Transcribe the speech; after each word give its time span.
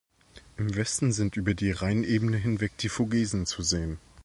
Im 0.57 0.75
Westen 0.75 1.11
sind 1.11 1.37
über 1.37 1.53
die 1.53 1.69
Rheinebene 1.69 2.35
hinweg 2.37 2.75
die 2.79 2.89
Vogesen 2.89 3.45
zu 3.45 3.61
sehen. 3.61 3.99